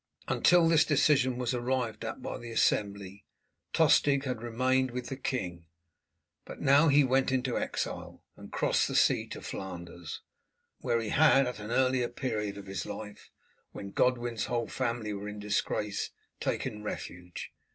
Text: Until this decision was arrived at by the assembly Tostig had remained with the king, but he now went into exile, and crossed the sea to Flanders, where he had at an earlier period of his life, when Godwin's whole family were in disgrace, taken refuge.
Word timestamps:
Until 0.27 0.67
this 0.67 0.83
decision 0.83 1.37
was 1.37 1.53
arrived 1.53 2.03
at 2.03 2.23
by 2.23 2.39
the 2.39 2.49
assembly 2.49 3.23
Tostig 3.71 4.23
had 4.23 4.41
remained 4.41 4.89
with 4.89 5.09
the 5.09 5.15
king, 5.15 5.65
but 6.43 6.57
he 6.57 6.63
now 6.65 6.89
went 7.07 7.31
into 7.31 7.55
exile, 7.55 8.23
and 8.35 8.51
crossed 8.51 8.87
the 8.87 8.95
sea 8.95 9.27
to 9.27 9.43
Flanders, 9.43 10.21
where 10.79 10.99
he 10.99 11.09
had 11.09 11.45
at 11.45 11.59
an 11.59 11.69
earlier 11.69 12.09
period 12.09 12.57
of 12.57 12.65
his 12.65 12.87
life, 12.87 13.29
when 13.73 13.91
Godwin's 13.91 14.45
whole 14.45 14.67
family 14.67 15.13
were 15.13 15.29
in 15.29 15.37
disgrace, 15.37 16.09
taken 16.39 16.81
refuge. 16.81 17.53